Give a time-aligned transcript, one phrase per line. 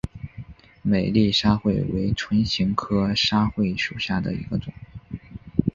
[0.81, 4.73] 美丽沙穗为唇形科沙穗属下的一个种。